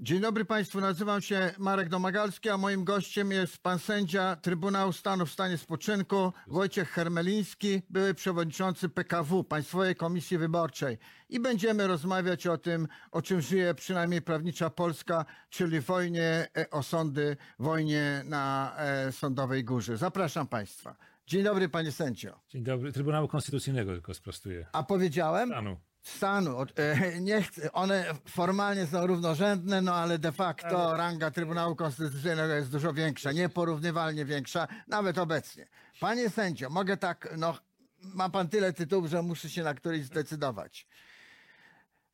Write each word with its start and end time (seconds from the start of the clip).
Dzień 0.00 0.20
dobry 0.20 0.44
Państwu, 0.44 0.80
nazywam 0.80 1.20
się 1.20 1.54
Marek 1.58 1.88
Domagalski, 1.88 2.50
a 2.50 2.56
moim 2.56 2.84
gościem 2.84 3.30
jest 3.30 3.58
pan 3.58 3.78
sędzia 3.78 4.36
Trybunału 4.36 4.92
Stanu 4.92 5.26
w 5.26 5.30
stanie 5.30 5.58
spoczynku 5.58 6.32
Wojciech 6.46 6.90
Hermeliński, 6.90 7.82
były 7.90 8.14
przewodniczący 8.14 8.88
PKW, 8.88 9.44
Państwowej 9.44 9.96
Komisji 9.96 10.38
Wyborczej. 10.38 10.98
I 11.28 11.40
będziemy 11.40 11.86
rozmawiać 11.86 12.46
o 12.46 12.58
tym, 12.58 12.88
o 13.10 13.22
czym 13.22 13.40
żyje 13.40 13.74
przynajmniej 13.74 14.22
prawnicza 14.22 14.70
Polska, 14.70 15.24
czyli 15.50 15.80
wojnie 15.80 16.48
e, 16.56 16.70
o 16.70 16.82
sądy, 16.82 17.36
wojnie 17.58 18.22
na 18.24 18.74
e, 18.76 19.12
Sądowej 19.12 19.64
Górze. 19.64 19.96
Zapraszam 19.96 20.46
Państwa. 20.46 20.96
Dzień 21.26 21.42
dobry 21.42 21.68
Panie 21.68 21.92
Sędzio. 21.92 22.40
Dzień 22.48 22.62
dobry. 22.62 22.92
Trybunału 22.92 23.28
Konstytucyjnego 23.28 23.92
tylko 23.92 24.14
sprostuję. 24.14 24.66
A 24.72 24.82
powiedziałem? 24.82 25.48
Stanu. 25.48 25.76
Stanu. 26.08 26.62
E, 26.76 27.20
Nie 27.20 27.42
chcę, 27.42 27.72
one 27.72 28.04
formalnie 28.28 28.86
są 28.86 29.06
równorzędne, 29.06 29.80
no 29.80 29.94
ale 29.94 30.18
de 30.18 30.32
facto 30.32 30.96
ranga 30.96 31.30
Trybunału 31.30 31.76
Konstytucyjnego 31.76 32.54
jest 32.54 32.70
dużo 32.70 32.92
większa, 32.92 33.32
nieporównywalnie 33.32 34.24
większa, 34.24 34.68
nawet 34.88 35.18
obecnie. 35.18 35.66
Panie 36.00 36.30
sędzio, 36.30 36.70
mogę 36.70 36.96
tak, 36.96 37.34
no 37.36 37.54
ma 38.02 38.28
pan 38.28 38.48
tyle 38.48 38.72
tytułów, 38.72 39.06
że 39.06 39.22
muszę 39.22 39.50
się 39.50 39.62
na 39.62 39.74
któryś 39.74 40.04
zdecydować. 40.04 40.86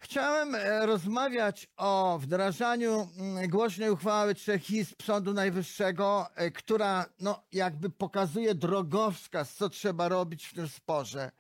Chciałem 0.05 0.55
e, 0.55 0.87
rozmawiać 0.87 1.69
o 1.77 2.19
wdrażaniu 2.23 3.09
mm, 3.19 3.49
głośnej 3.49 3.91
uchwały 3.91 4.35
trzech 4.35 4.71
izb 4.71 5.03
Sądu 5.03 5.35
Najwyższego, 5.35 6.27
e, 6.35 6.51
która 6.51 7.07
no, 7.21 7.43
jakby 7.53 7.91
pokazuje 7.91 8.55
drogowskaz, 8.55 9.55
co 9.55 9.69
trzeba 9.69 10.09
robić 10.09 10.47
w 10.47 10.55
tym 10.55 10.69
sporze. 10.69 11.31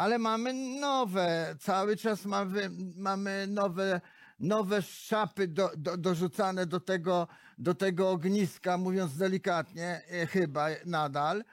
Ale 0.00 0.18
mamy 0.18 0.52
nowe, 0.80 1.56
cały 1.58 1.96
czas 1.96 2.24
mamy, 2.24 2.70
mamy 2.96 3.46
nowe, 3.46 4.00
nowe 4.38 4.82
szczapy 4.82 5.48
do, 5.48 5.70
do, 5.76 5.96
dorzucane 5.96 6.66
do 6.66 6.80
tego, 6.80 7.28
do 7.58 7.74
tego 7.74 8.10
ogniska, 8.10 8.78
mówiąc 8.78 9.16
delikatnie, 9.16 10.02
e, 10.10 10.26
chyba 10.26 10.68
nadal 10.86 11.44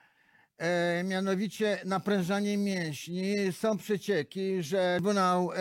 e, 0.58 1.04
mianowicie 1.04 1.80
naprężanie 1.86 2.58
mięśni. 2.58 3.36
Są 3.52 3.78
przecieki, 3.78 4.64
że 4.64 4.94
Trybunał 4.95 5.52
e, 5.52 5.58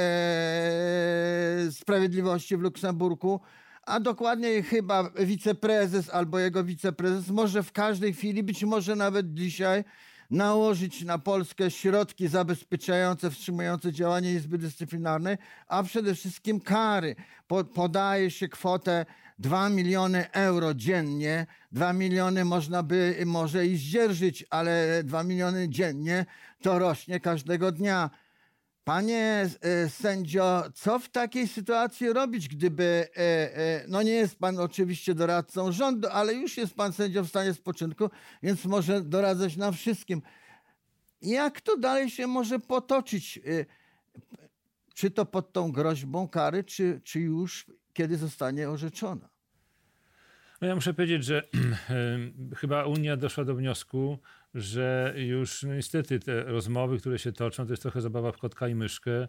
Sprawiedliwości 1.70 2.56
w 2.56 2.60
Luksemburgu, 2.60 3.40
a 3.82 4.00
dokładniej 4.00 4.62
chyba 4.62 5.10
wiceprezes 5.10 6.10
albo 6.10 6.38
jego 6.38 6.64
wiceprezes, 6.64 7.30
może 7.30 7.62
w 7.62 7.72
każdej 7.72 8.14
chwili, 8.14 8.42
być 8.42 8.64
może 8.64 8.96
nawet 8.96 9.34
dzisiaj, 9.34 9.84
nałożyć 10.30 11.04
na 11.04 11.18
Polskę 11.18 11.70
środki 11.70 12.28
zabezpieczające, 12.28 13.30
wstrzymujące 13.30 13.92
działanie 13.92 14.32
Izby 14.32 14.58
Dyscyplinarnej, 14.58 15.36
a 15.68 15.82
przede 15.82 16.14
wszystkim 16.14 16.60
kary. 16.60 17.16
Po, 17.46 17.64
podaje 17.64 18.30
się 18.30 18.48
kwotę 18.48 19.06
2 19.38 19.68
miliony 19.68 20.32
euro 20.32 20.74
dziennie. 20.74 21.46
2 21.72 21.92
miliony 21.92 22.44
można 22.44 22.82
by 22.82 23.22
może 23.26 23.66
i 23.66 23.76
zdzierżyć, 23.76 24.44
ale 24.50 25.02
2 25.04 25.22
miliony 25.22 25.68
dziennie 25.68 26.26
to 26.62 26.78
rośnie 26.78 27.20
każdego 27.20 27.72
dnia. 27.72 28.10
Panie 28.86 29.48
e, 29.60 29.88
sędzio, 29.88 30.64
co 30.74 30.98
w 30.98 31.08
takiej 31.08 31.48
sytuacji 31.48 32.12
robić, 32.12 32.48
gdyby, 32.48 33.08
e, 33.16 33.20
e, 33.56 33.84
no 33.88 34.02
nie 34.02 34.12
jest 34.12 34.38
pan 34.38 34.58
oczywiście 34.58 35.14
doradcą 35.14 35.72
rządu, 35.72 36.08
ale 36.12 36.34
już 36.34 36.56
jest 36.56 36.74
pan 36.74 36.92
sędzią 36.92 37.24
w 37.24 37.28
stanie 37.28 37.54
spoczynku, 37.54 38.10
więc 38.42 38.64
może 38.64 39.00
doradzać 39.00 39.56
nam 39.56 39.72
wszystkim. 39.72 40.22
Jak 41.22 41.60
to 41.60 41.76
dalej 41.76 42.10
się 42.10 42.26
może 42.26 42.58
potoczyć? 42.58 43.40
Czy 44.94 45.10
to 45.10 45.26
pod 45.26 45.52
tą 45.52 45.72
groźbą 45.72 46.28
kary, 46.28 46.64
czy, 46.64 47.00
czy 47.04 47.20
już 47.20 47.66
kiedy 47.92 48.16
zostanie 48.16 48.70
orzeczona? 48.70 49.28
No 50.60 50.68
ja 50.68 50.74
muszę 50.74 50.94
powiedzieć, 50.94 51.24
że 51.24 51.42
chyba 52.60 52.84
Unia 52.84 53.16
doszła 53.16 53.44
do 53.44 53.54
wniosku, 53.54 54.18
że 54.56 55.14
już 55.16 55.62
niestety 55.62 56.18
te 56.18 56.44
rozmowy, 56.44 56.98
które 56.98 57.18
się 57.18 57.32
toczą, 57.32 57.66
to 57.66 57.72
jest 57.72 57.82
trochę 57.82 58.00
zabawa 58.00 58.32
w 58.32 58.38
kotka 58.38 58.68
i 58.68 58.74
myszkę 58.74 59.12
e, 59.22 59.26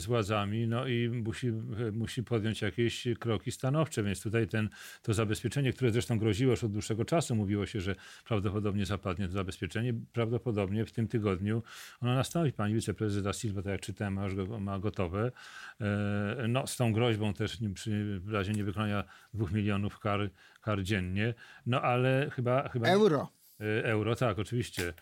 z 0.00 0.06
władzami, 0.06 0.66
no 0.66 0.86
i 0.86 1.08
musi, 1.08 1.52
musi 1.92 2.22
podjąć 2.22 2.62
jakieś 2.62 3.08
kroki 3.18 3.52
stanowcze, 3.52 4.02
więc 4.02 4.22
tutaj 4.22 4.48
ten, 4.48 4.68
to 5.02 5.14
zabezpieczenie, 5.14 5.72
które 5.72 5.90
zresztą 5.90 6.18
groziło 6.18 6.50
już 6.50 6.64
od 6.64 6.72
dłuższego 6.72 7.04
czasu, 7.04 7.34
mówiło 7.34 7.66
się, 7.66 7.80
że 7.80 7.94
prawdopodobnie 8.24 8.86
zapadnie 8.86 9.26
to 9.26 9.32
zabezpieczenie, 9.32 9.94
prawdopodobnie 10.12 10.86
w 10.86 10.92
tym 10.92 11.08
tygodniu 11.08 11.62
ono 12.00 12.14
nastąpi. 12.14 12.52
Pani 12.52 12.74
wiceprezes 12.74 13.22
da 13.22 13.32
Silva, 13.32 13.62
tak 13.62 13.72
jak 13.72 13.80
czytałem, 13.80 14.14
ma 14.14 14.28
go, 14.30 14.60
ma 14.60 14.78
gotowe. 14.78 15.32
E, 15.80 16.48
No, 16.48 16.66
z 16.66 16.76
tą 16.76 16.92
groźbą 16.92 17.34
też 17.34 17.58
przy 17.74 18.20
razie 18.26 18.52
niewykonania 18.52 19.04
dwóch 19.34 19.52
milionów 19.52 19.98
kar, 19.98 20.30
kar 20.60 20.82
dziennie, 20.82 21.34
no 21.66 21.82
ale 21.82 22.30
chyba... 22.30 22.68
chyba 22.68 22.88
Euro. 22.88 23.37
E, 23.60 23.82
Euro, 23.84 24.16
tak, 24.16 24.38
oczywiście, 24.38 24.92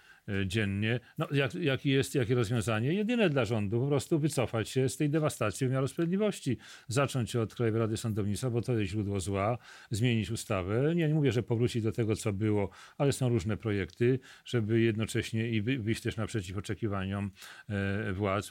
dziennie. 0.46 1.00
No, 1.18 1.28
jak, 1.32 1.54
jakie 1.54 1.90
jest 1.90 2.14
jakie 2.14 2.34
rozwiązanie? 2.34 2.94
Jedyne 2.94 3.30
dla 3.30 3.44
rządu, 3.44 3.80
po 3.80 3.86
prostu 3.86 4.18
wycofać 4.18 4.68
się 4.68 4.88
z 4.88 4.96
tej 4.96 5.10
dewastacji 5.10 5.66
wymiaru 5.66 5.88
sprawiedliwości. 5.88 6.56
Zacząć 6.88 7.36
od 7.36 7.54
Krajowej 7.54 7.80
Rady 7.80 7.96
Sądownictwa, 7.96 8.50
bo 8.50 8.62
to 8.62 8.78
jest 8.78 8.92
źródło 8.92 9.20
zła, 9.20 9.58
zmienić 9.90 10.30
ustawę. 10.30 10.94
Nie, 10.94 11.08
nie 11.08 11.14
mówię, 11.14 11.32
że 11.32 11.42
powrócić 11.42 11.82
do 11.82 11.92
tego, 11.92 12.16
co 12.16 12.32
było, 12.32 12.70
ale 12.98 13.12
są 13.12 13.28
różne 13.28 13.56
projekty, 13.56 14.18
żeby 14.44 14.80
jednocześnie 14.80 15.50
i 15.50 15.62
wy- 15.62 15.78
wyjść 15.78 16.02
też 16.02 16.16
naprzeciw 16.16 16.56
oczekiwaniom 16.56 17.30
e, 17.68 18.12
władz, 18.12 18.48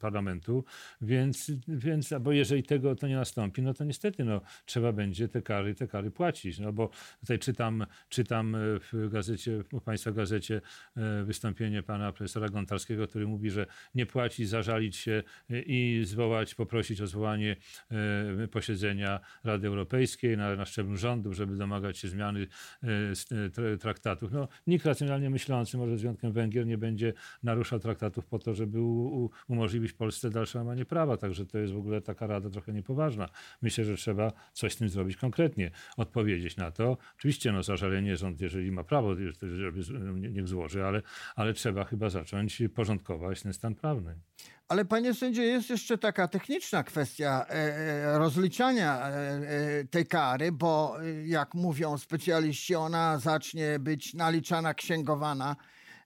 parlamentu. 0.00 0.64
Więc, 1.00 1.52
więc, 1.68 2.14
bo 2.20 2.32
jeżeli 2.32 2.62
tego 2.62 2.96
to 2.96 3.08
nie 3.08 3.16
nastąpi, 3.16 3.62
no 3.62 3.74
to 3.74 3.84
niestety 3.84 4.24
no, 4.24 4.40
trzeba 4.66 4.92
będzie 4.92 5.28
te 5.28 5.42
kary, 5.42 5.74
te 5.74 5.88
kary 5.88 6.10
płacić. 6.10 6.58
No 6.58 6.72
bo 6.72 6.90
tutaj 7.20 7.38
czytam, 7.38 7.86
czytam 8.08 8.54
e, 8.54 8.58
w 8.92 9.08
gazecie, 9.10 9.64
w 9.72 9.80
Państwa 9.82 10.12
gazecie 10.12 10.60
e, 10.96 11.24
wystąpienie 11.24 11.82
pana 11.82 12.12
profesora 12.12 12.48
Gontarskiego, 12.48 13.08
który 13.08 13.26
mówi, 13.26 13.50
że 13.50 13.66
nie 13.94 14.06
płaci, 14.06 14.46
zażalić 14.46 14.96
się 14.96 15.22
e, 15.50 15.62
i 15.62 16.04
zwołać, 16.04 16.54
poprosić 16.54 17.00
o 17.00 17.06
zwołanie 17.06 17.56
e, 17.90 18.48
posiedzenia 18.48 19.20
Rady 19.44 19.66
Europejskiej 19.66 20.36
na, 20.36 20.56
na 20.56 20.64
szczeblu 20.64 20.96
rządu, 20.96 21.32
żeby 21.32 21.56
domagać 21.56 21.98
się 21.98 22.08
zmiany 22.08 22.46
traktatów. 23.80 24.32
No, 24.32 24.48
nikt 24.66 24.86
racjonalnie 24.86 25.30
myślący, 25.30 25.78
może 25.78 25.98
z 25.98 26.00
wyjątkiem 26.00 26.32
Węgier, 26.32 26.66
nie 26.66 26.78
będzie 26.78 27.12
naruszał 27.42 27.78
traktatów 27.78 28.26
po 28.26 28.38
to, 28.38 28.54
żeby 28.54 28.80
u, 28.80 29.24
u, 29.24 29.30
umożliwić 29.48 29.92
Polsce 29.92 30.30
dalsze 30.30 30.58
łamanie 30.58 30.84
prawa. 30.84 31.16
Także 31.16 31.46
to 31.46 31.58
jest 31.58 31.72
w 31.72 31.76
ogóle 31.76 32.00
taka 32.00 32.26
rada 32.26 32.50
trochę 32.50 32.72
niepoważna. 32.72 33.28
Myślę, 33.62 33.84
że 33.84 33.96
trzeba 33.96 34.32
coś 34.52 34.72
z 34.72 34.76
tym 34.76 34.88
zrobić 34.88 35.16
konkretnie, 35.16 35.70
odpowiedzieć 35.96 36.56
na 36.56 36.70
to. 36.70 36.96
Oczywiście 37.18 37.52
no, 37.52 37.62
zażalenie 37.62 38.16
rząd, 38.16 38.40
jeżeli 38.40 38.72
ma 38.72 38.84
prawo, 38.84 39.14
żeby 39.58 39.80
niech 40.30 40.48
złoży, 40.48 40.84
ale, 40.84 41.02
ale 41.36 41.52
trzeba 41.52 41.84
chyba 41.84 42.10
zacząć 42.10 42.62
porządkować 42.74 43.42
ten 43.42 43.52
stan 43.52 43.74
prawny. 43.74 44.14
Ale 44.68 44.84
panie 44.84 45.14
sędzio, 45.14 45.42
jest 45.42 45.70
jeszcze 45.70 45.98
taka 45.98 46.28
techniczna 46.28 46.82
kwestia 46.82 47.46
e, 47.48 47.52
e, 47.52 48.18
rozliczania 48.18 49.08
e, 49.08 49.84
tej 49.84 50.06
kary, 50.06 50.52
bo 50.52 50.96
jak 51.24 51.54
mówią 51.54 51.98
specjaliści, 51.98 52.74
ona 52.74 53.18
zacznie 53.18 53.78
być 53.78 54.14
naliczana, 54.14 54.74
księgowana, 54.74 55.56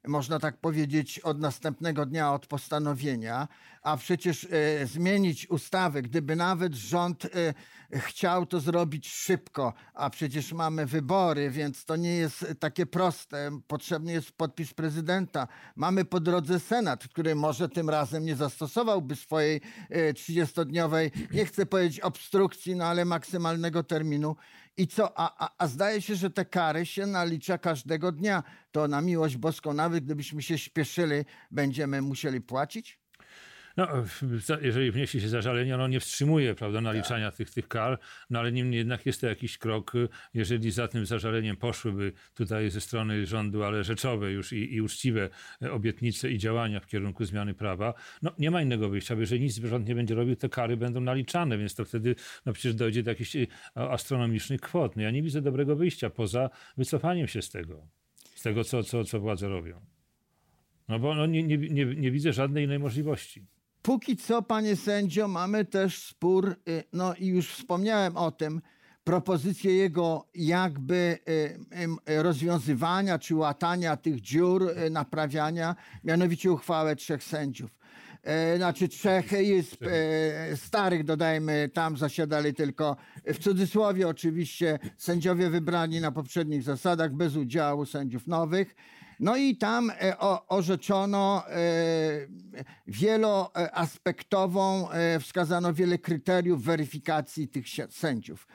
można 0.08 0.38
tak 0.38 0.56
powiedzieć, 0.56 1.18
od 1.18 1.40
następnego 1.40 2.06
dnia 2.06 2.32
od 2.32 2.46
postanowienia, 2.46 3.48
a 3.82 3.96
przecież 3.96 4.44
e, 4.50 4.86
zmienić 4.86 5.50
ustawę, 5.50 6.02
gdyby 6.02 6.36
nawet 6.36 6.74
rząd 6.74 7.24
e, 7.24 7.54
chciał 7.98 8.46
to 8.46 8.60
zrobić 8.60 9.08
szybko, 9.08 9.72
a 9.94 10.10
przecież 10.10 10.52
mamy 10.52 10.86
wybory, 10.86 11.50
więc 11.50 11.84
to 11.84 11.96
nie 11.96 12.14
jest 12.14 12.46
takie 12.60 12.86
proste. 12.86 13.58
Potrzebny 13.66 14.12
jest 14.12 14.32
podpis 14.32 14.74
prezydenta. 14.74 15.48
Mamy 15.76 16.04
po 16.04 16.20
drodze 16.20 16.60
Senat, 16.60 17.08
który 17.08 17.34
może 17.34 17.68
tym 17.68 17.90
razem 17.90 18.24
nie 18.24 18.36
zastosowałby 18.36 19.16
swojej 19.16 19.60
e, 19.90 20.12
30-dniowej, 20.12 21.10
nie 21.32 21.44
chcę 21.44 21.66
powiedzieć 21.66 22.00
obstrukcji, 22.00 22.76
no 22.76 22.84
ale 22.84 23.04
maksymalnego 23.04 23.82
terminu. 23.82 24.36
I 24.76 24.86
co? 24.86 25.18
A, 25.18 25.46
a, 25.46 25.54
a 25.58 25.66
zdaje 25.68 26.02
się, 26.02 26.14
że 26.16 26.30
te 26.30 26.44
kary 26.44 26.86
się 26.86 27.06
nalicza 27.06 27.58
każdego 27.58 28.12
dnia. 28.12 28.42
To 28.72 28.88
na 28.88 29.00
miłość 29.00 29.36
boską, 29.36 29.72
nawet 29.72 30.04
gdybyśmy 30.04 30.42
się 30.42 30.58
śpieszyli, 30.58 31.24
będziemy 31.50 32.02
musieli 32.02 32.40
płacić? 32.40 33.01
No, 33.76 33.88
jeżeli 34.62 34.90
wniesie 34.90 35.20
się 35.20 35.28
zażalenie, 35.28 35.74
ono 35.74 35.88
nie 35.88 36.00
wstrzymuje 36.00 36.54
prawda, 36.54 36.80
naliczania 36.80 37.30
tych, 37.30 37.50
tych 37.50 37.68
kar, 37.68 37.98
no 38.30 38.38
ale 38.38 38.52
niemniej 38.52 38.78
jednak 38.78 39.06
jest 39.06 39.20
to 39.20 39.26
jakiś 39.26 39.58
krok, 39.58 39.94
y, 39.94 40.08
jeżeli 40.34 40.70
za 40.70 40.88
tym 40.88 41.06
zażaleniem 41.06 41.56
poszłyby 41.56 42.12
tutaj 42.34 42.70
ze 42.70 42.80
strony 42.80 43.26
rządu, 43.26 43.64
ale 43.64 43.84
rzeczowe 43.84 44.32
już 44.32 44.52
i, 44.52 44.74
i 44.74 44.80
uczciwe 44.80 45.28
e, 45.62 45.72
obietnice 45.72 46.30
i 46.30 46.38
działania 46.38 46.80
w 46.80 46.86
kierunku 46.86 47.24
zmiany 47.24 47.54
prawa, 47.54 47.94
no 48.22 48.32
nie 48.38 48.50
ma 48.50 48.62
innego 48.62 48.88
wyjścia, 48.88 49.14
bo 49.14 49.20
jeżeli 49.20 49.40
nic 49.40 49.58
rząd 49.58 49.88
nie 49.88 49.94
będzie 49.94 50.14
robił, 50.14 50.36
te 50.36 50.48
kary 50.48 50.76
będą 50.76 51.00
naliczane, 51.00 51.58
więc 51.58 51.74
to 51.74 51.84
wtedy 51.84 52.14
no 52.46 52.52
przecież 52.52 52.74
dojdzie 52.74 53.02
do 53.02 53.10
jakichś 53.10 53.36
y, 53.36 53.46
astronomicznych 53.74 54.60
kwot. 54.60 54.96
No 54.96 55.02
ja 55.02 55.10
nie 55.10 55.22
widzę 55.22 55.42
dobrego 55.42 55.76
wyjścia 55.76 56.10
poza 56.10 56.50
wycofaniem 56.76 57.28
się 57.28 57.42
z 57.42 57.50
tego, 57.50 57.86
z 58.34 58.42
tego, 58.42 58.64
co, 58.64 58.82
co, 58.82 59.04
co 59.04 59.20
władze 59.20 59.48
robią. 59.48 59.80
No 60.88 60.98
bo 60.98 61.14
no, 61.14 61.26
nie, 61.26 61.42
nie, 61.42 61.58
nie, 61.58 61.84
nie 61.84 62.10
widzę 62.10 62.32
żadnej 62.32 62.64
innej 62.64 62.78
możliwości. 62.78 63.46
Póki 63.82 64.16
co, 64.16 64.42
panie 64.42 64.76
sędzio, 64.76 65.28
mamy 65.28 65.64
też 65.64 66.02
spór, 66.02 66.56
y, 66.68 66.84
no 66.92 67.14
i 67.14 67.26
już 67.26 67.48
wspomniałem 67.48 68.16
o 68.16 68.30
tym, 68.30 68.60
propozycję 69.04 69.74
jego 69.76 70.28
jakby 70.34 71.18
y, 72.08 72.22
rozwiązywania 72.22 73.18
czy 73.18 73.34
łatania 73.34 73.96
tych 73.96 74.20
dziur, 74.20 74.70
y, 74.86 74.90
naprawiania, 74.90 75.76
mianowicie 76.04 76.52
uchwałę 76.52 76.96
trzech 76.96 77.24
sędziów. 77.24 77.82
E, 78.22 78.56
Znaczy 78.56 78.88
trzech 78.88 79.32
izb 79.32 79.82
e, 79.82 80.56
starych, 80.56 81.04
dodajmy, 81.04 81.70
tam 81.74 81.96
zasiadali 81.96 82.54
tylko, 82.54 82.96
w 83.26 83.38
cudzysłowie 83.38 84.08
oczywiście, 84.08 84.78
sędziowie 84.96 85.50
wybrani 85.50 86.00
na 86.00 86.12
poprzednich 86.12 86.62
zasadach, 86.62 87.12
bez 87.12 87.36
udziału 87.36 87.86
sędziów 87.86 88.26
nowych. 88.26 88.74
No 89.22 89.36
i 89.36 89.56
tam 89.56 89.90
e, 89.90 90.18
orzeczono 90.48 91.42
e, 91.48 91.52
wieloaspektową, 92.86 94.90
e, 94.90 95.20
wskazano 95.20 95.74
wiele 95.74 95.98
kryteriów 95.98 96.64
weryfikacji 96.64 97.48
tych 97.48 97.64
sędziów. 97.90 98.48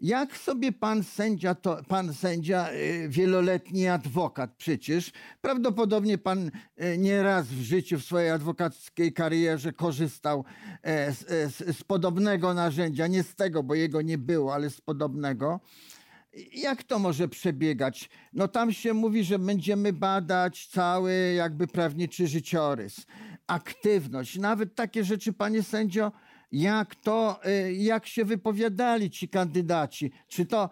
Jak 0.00 0.36
sobie 0.36 0.72
pan 0.72 1.04
sędzia, 1.04 1.54
to, 1.54 1.82
pan 1.88 2.14
sędzia, 2.14 2.68
wieloletni 3.08 3.88
adwokat 3.88 4.54
przecież, 4.56 5.12
prawdopodobnie 5.40 6.18
pan 6.18 6.50
nieraz 6.98 7.46
w 7.46 7.60
życiu, 7.60 7.98
w 7.98 8.04
swojej 8.04 8.30
adwokackiej 8.30 9.12
karierze 9.12 9.72
korzystał 9.72 10.44
z, 10.84 11.18
z, 11.54 11.76
z 11.76 11.84
podobnego 11.84 12.54
narzędzia, 12.54 13.06
nie 13.06 13.22
z 13.22 13.34
tego, 13.34 13.62
bo 13.62 13.74
jego 13.74 14.02
nie 14.02 14.18
było, 14.18 14.54
ale 14.54 14.70
z 14.70 14.80
podobnego. 14.80 15.60
Jak 16.54 16.82
to 16.82 16.98
może 16.98 17.28
przebiegać? 17.28 18.10
No 18.32 18.48
tam 18.48 18.72
się 18.72 18.94
mówi, 18.94 19.24
że 19.24 19.38
będziemy 19.38 19.92
badać 19.92 20.66
cały 20.66 21.32
jakby 21.36 21.66
prawniczy 21.66 22.26
życiorys, 22.26 23.06
aktywność, 23.46 24.38
nawet 24.38 24.74
takie 24.74 25.04
rzeczy, 25.04 25.32
panie 25.32 25.62
sędzio, 25.62 26.12
jak 26.52 26.94
to, 26.94 27.40
y, 27.46 27.72
jak 27.72 28.06
się 28.06 28.24
wypowiadali 28.24 29.10
ci 29.10 29.28
kandydaci. 29.28 30.12
Czy 30.28 30.46
to, 30.46 30.70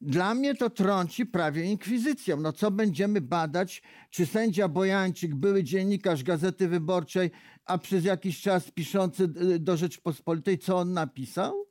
dla 0.00 0.34
mnie 0.34 0.54
to 0.54 0.70
trąci 0.70 1.26
prawie 1.26 1.64
inkwizycją. 1.64 2.40
No 2.40 2.52
co 2.52 2.70
będziemy 2.70 3.20
badać, 3.20 3.82
czy 4.10 4.26
sędzia 4.26 4.68
Bojańczyk, 4.68 5.34
były 5.34 5.64
dziennikarz 5.64 6.22
Gazety 6.22 6.68
Wyborczej, 6.68 7.30
a 7.64 7.78
przez 7.78 8.04
jakiś 8.04 8.40
czas 8.40 8.70
piszący 8.70 9.24
y, 9.24 9.58
do 9.58 9.76
Rzeczpospolitej, 9.76 10.58
co 10.58 10.78
on 10.78 10.92
napisał? 10.92 11.65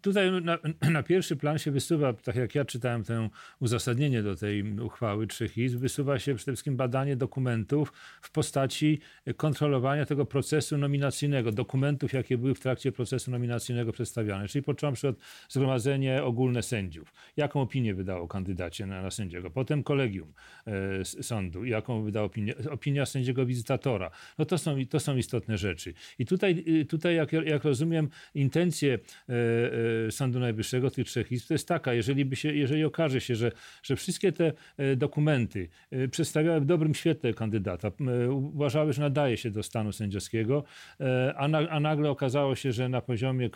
Tutaj 0.00 0.42
na, 0.42 0.58
na 0.90 1.02
pierwszy 1.02 1.36
plan 1.36 1.58
się 1.58 1.70
wysuwa, 1.70 2.12
tak 2.12 2.36
jak 2.36 2.54
ja 2.54 2.64
czytałem 2.64 3.04
tę 3.04 3.28
uzasadnienie 3.60 4.22
do 4.22 4.36
tej 4.36 4.78
uchwały 4.80 5.26
trzech 5.26 5.58
izb, 5.58 5.78
wysuwa 5.78 6.18
się 6.18 6.34
przede 6.34 6.52
wszystkim 6.52 6.76
badanie 6.76 7.16
dokumentów 7.16 7.92
w 8.22 8.30
postaci 8.30 9.00
kontrolowania 9.36 10.06
tego 10.06 10.26
procesu 10.26 10.78
nominacyjnego, 10.78 11.52
dokumentów, 11.52 12.12
jakie 12.12 12.38
były 12.38 12.54
w 12.54 12.60
trakcie 12.60 12.92
procesu 12.92 13.30
nominacyjnego 13.30 13.92
przedstawiane, 13.92 14.48
czyli 14.48 14.62
począwszy 14.62 15.08
od 15.08 15.16
zgromadzenie 15.48 16.22
ogólne 16.22 16.62
sędziów, 16.62 17.12
jaką 17.36 17.60
opinię 17.60 17.94
wydało 17.94 18.28
kandydacie 18.28 18.86
na, 18.86 19.02
na 19.02 19.10
sędziego, 19.10 19.50
potem 19.50 19.82
kolegium 19.82 20.32
e, 20.66 21.04
sądu, 21.04 21.64
jaką 21.64 22.02
wydała 22.02 22.26
opinię, 22.26 22.54
opinia 22.70 23.06
sędziego 23.06 23.46
wizytatora. 23.46 24.10
No 24.38 24.44
to 24.44 24.58
są, 24.58 24.76
to 24.90 25.00
są 25.00 25.16
istotne 25.16 25.58
rzeczy. 25.58 25.94
I 26.18 26.26
tutaj, 26.26 26.64
y, 26.68 26.84
tutaj 26.84 27.16
jak, 27.16 27.32
jak 27.32 27.64
rozumiem, 27.64 28.08
intencje 28.34 28.98
e, 29.28 29.63
Sądu 30.10 30.40
Najwyższego, 30.40 30.90
tych 30.90 31.06
trzech 31.06 31.32
izb, 31.32 31.48
to 31.48 31.54
jest 31.54 31.68
taka, 31.68 31.94
jeżeli, 31.94 32.24
by 32.24 32.36
się, 32.36 32.54
jeżeli 32.54 32.84
okaże 32.84 33.20
się, 33.20 33.36
że, 33.36 33.52
że 33.82 33.96
wszystkie 33.96 34.32
te 34.32 34.52
e, 34.76 34.96
dokumenty 34.96 35.68
e, 35.90 36.08
przedstawiały 36.08 36.60
w 36.60 36.64
dobrym 36.64 36.94
świetle 36.94 37.34
kandydata, 37.34 37.88
e, 37.88 38.30
uważały, 38.30 38.92
że 38.92 39.00
nadaje 39.02 39.36
się 39.36 39.50
do 39.50 39.62
stanu 39.62 39.92
sędziowskiego, 39.92 40.64
e, 41.00 41.34
a, 41.36 41.48
na, 41.48 41.58
a 41.58 41.80
nagle 41.80 42.10
okazało 42.10 42.54
się, 42.54 42.72
że 42.72 42.88
na 42.88 43.00
poziomie 43.00 43.50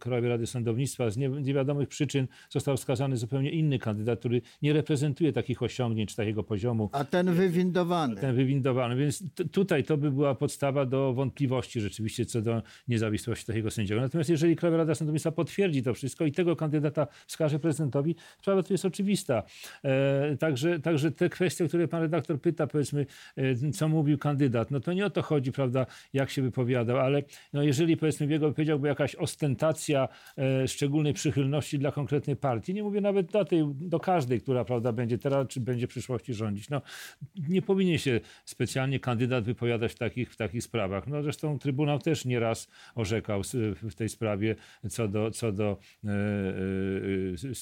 Krajowej 0.00 0.30
Rady 0.30 0.46
Sądownictwa 0.46 1.10
z 1.10 1.16
nie, 1.16 1.28
niewiadomych 1.28 1.88
przyczyn 1.88 2.26
został 2.50 2.76
wskazany 2.76 3.16
zupełnie 3.16 3.50
inny 3.50 3.78
kandydat, 3.78 4.18
który 4.18 4.42
nie 4.62 4.72
reprezentuje 4.72 5.32
takich 5.32 5.62
osiągnięć, 5.62 6.14
takiego 6.14 6.42
poziomu 6.42 6.90
A 6.92 7.04
ten 7.04 7.34
wywindowany. 7.34 8.16
ten 8.16 8.36
wywindowany. 8.36 8.96
Więc 8.96 9.24
tutaj 9.52 9.84
to 9.84 9.96
by 9.96 10.10
była 10.10 10.34
podstawa 10.34 10.86
do 10.86 11.12
wątpliwości 11.12 11.80
rzeczywiście 11.80 12.26
co 12.26 12.42
do 12.42 12.62
niezawisłości 12.88 13.46
takiego 13.46 13.70
sędziego. 13.70 14.00
Natomiast 14.00 14.30
jeżeli 14.30 14.56
Krajowa 14.56 14.76
Rada 14.76 14.94
Sądownictwa 14.94 15.32
potwierdzi 15.48 15.82
to 15.82 15.94
wszystko 15.94 16.26
i 16.26 16.32
tego 16.32 16.56
kandydata 16.56 17.06
wskaże 17.26 17.58
prezydentowi, 17.58 18.16
sprawa 18.38 18.62
tu 18.62 18.74
jest 18.74 18.84
oczywista. 18.84 19.42
E, 19.84 20.36
także, 20.36 20.80
także 20.80 21.10
te 21.10 21.28
kwestie, 21.28 21.68
które 21.68 21.88
pan 21.88 22.02
redaktor 22.02 22.40
pyta, 22.40 22.66
powiedzmy, 22.66 23.06
e, 23.36 23.72
co 23.72 23.88
mówił 23.88 24.18
kandydat, 24.18 24.70
no 24.70 24.80
to 24.80 24.92
nie 24.92 25.06
o 25.06 25.10
to 25.10 25.22
chodzi, 25.22 25.52
prawda, 25.52 25.86
jak 26.12 26.30
się 26.30 26.42
wypowiadał, 26.42 26.98
ale 26.98 27.22
no 27.52 27.62
jeżeli 27.62 27.96
powiedzmy 27.96 28.26
w 28.26 28.30
jego 28.30 28.54
jakaś 28.84 29.14
ostentacja 29.14 30.08
e, 30.38 30.68
szczególnej 30.68 31.12
przychylności 31.12 31.78
dla 31.78 31.92
konkretnej 31.92 32.36
partii, 32.36 32.74
nie 32.74 32.82
mówię 32.82 33.00
nawet 33.00 33.30
do 33.30 33.44
tej, 33.44 33.64
do 33.74 34.00
każdej, 34.00 34.40
która 34.40 34.64
prawda, 34.64 34.92
będzie 34.92 35.18
teraz, 35.18 35.48
czy 35.48 35.60
będzie 35.60 35.86
w 35.86 35.90
przyszłości 35.90 36.34
rządzić, 36.34 36.70
no 36.70 36.82
nie 37.48 37.62
powinien 37.62 37.98
się 37.98 38.20
specjalnie 38.44 39.00
kandydat 39.00 39.44
wypowiadać 39.44 39.92
w 39.92 39.98
takich, 39.98 40.32
w 40.32 40.36
takich 40.36 40.62
sprawach. 40.62 41.06
No 41.06 41.22
zresztą 41.22 41.58
Trybunał 41.58 41.98
też 41.98 42.24
nieraz 42.24 42.68
orzekał 42.94 43.42
w 43.82 43.94
tej 43.94 44.08
sprawie 44.08 44.56
co 44.90 45.08
do, 45.08 45.30
co 45.38 45.52
do 45.52 45.78
e, 46.04 46.10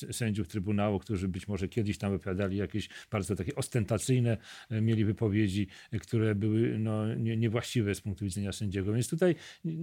e, 0.09 0.13
sędziów 0.13 0.49
Trybunału, 0.49 0.99
którzy 0.99 1.29
być 1.29 1.49
może 1.49 1.69
kiedyś 1.69 1.99
tam 1.99 2.13
wypowiadali 2.13 2.57
jakieś 2.57 2.89
bardzo 3.11 3.37
takie 3.37 3.55
ostentacyjne, 3.55 4.37
e, 4.71 4.81
mieli 4.81 5.05
wypowiedzi, 5.05 5.67
które 6.01 6.35
były 6.35 6.79
no, 6.79 7.15
nie, 7.15 7.37
niewłaściwe 7.37 7.95
z 7.95 8.01
punktu 8.01 8.25
widzenia 8.25 8.53
sędziego. 8.53 8.93
Więc 8.93 9.09
tutaj, 9.09 9.35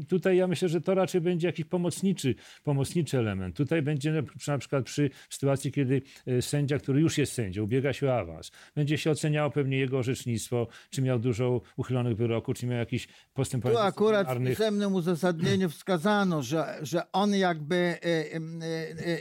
tutaj 0.08 0.38
ja 0.38 0.48
myślę, 0.48 0.70
że 0.70 0.82
to 0.82 0.96
raczej 0.96 1.22
będzie 1.22 1.48
jakiś 1.48 1.66
pomocniczy, 1.66 2.36
pomocniczy 2.64 3.18
element. 3.20 3.56
Tutaj 3.56 3.82
będzie 3.82 4.12
na, 4.12 4.24
przy- 4.24 4.52
na 4.52 4.58
przykład 4.58 4.86
przy 4.86 5.10
sytuacji, 5.30 5.72
kiedy 5.72 6.02
sędzia, 6.42 6.80
który 6.80 7.02
już 7.02 7.18
jest 7.18 7.34
sędzią, 7.34 7.64
ubiega 7.64 7.94
się 7.94 8.08
o 8.08 8.20
awans, 8.20 8.52
będzie 8.76 8.98
się 8.98 9.12
oceniało 9.12 9.52
pewnie 9.52 9.78
jego 9.78 9.98
orzecznictwo, 9.98 10.68
czy 10.90 11.02
miał 11.02 11.20
dużo 11.20 11.62
uchylonych 11.78 12.18
wyroków, 12.18 12.58
czy 12.58 12.68
miał 12.68 12.78
jakiś 12.78 13.08
Tu 13.08 13.14
postępowanie 13.34 13.80
akurat 13.80 14.28
w 14.40 14.46
pisemnym 14.46 14.94
uzasadnieniu 14.94 15.70
wskazano, 15.70 16.44
że, 16.44 16.80
że 16.82 17.12
on 17.12 17.36
jakby, 17.36 17.83